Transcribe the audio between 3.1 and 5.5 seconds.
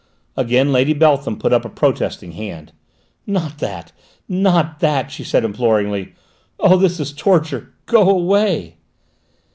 "Not that! Not that!" she said